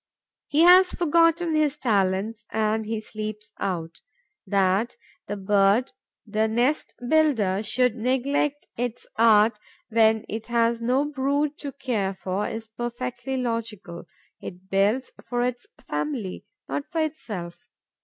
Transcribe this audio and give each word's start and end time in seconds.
He 0.47 0.61
has 0.61 0.89
forgotten 0.89 1.53
his 1.53 1.77
talents 1.77 2.43
and 2.51 2.87
he 2.87 3.01
sleeps 3.01 3.53
out. 3.59 4.01
That 4.47 4.95
the 5.27 5.37
bird, 5.37 5.91
the 6.25 6.47
nest 6.47 6.95
builder, 7.07 7.61
should 7.61 7.95
neglect 7.95 8.65
its 8.75 9.05
art 9.15 9.59
when 9.89 10.25
it 10.27 10.47
has 10.47 10.81
no 10.81 11.05
brood 11.05 11.55
to 11.59 11.71
care 11.71 12.15
for 12.15 12.47
is 12.49 12.65
perfectly 12.65 13.37
logical: 13.37 14.05
it 14.41 14.71
builds 14.71 15.11
for 15.27 15.43
its 15.43 15.67
family, 15.87 16.45
not 16.67 16.85
for 16.91 17.01
itself. 17.01 17.63